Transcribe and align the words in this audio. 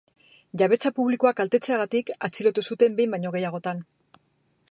Jabetza 0.61 0.91
publikoa 0.99 1.33
kaltetzeagatik 1.41 2.09
atxilotu 2.29 2.65
zuten 2.71 2.97
behin 3.01 3.13
baino 3.17 3.35
gehiagotan. 3.39 3.87